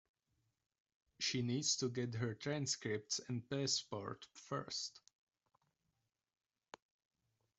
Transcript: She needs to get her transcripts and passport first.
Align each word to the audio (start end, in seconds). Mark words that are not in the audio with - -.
She 1.19 1.43
needs 1.43 1.75
to 1.75 1.87
get 1.87 2.15
her 2.15 2.33
transcripts 2.33 3.19
and 3.27 3.47
passport 3.47 4.25
first. 4.33 4.99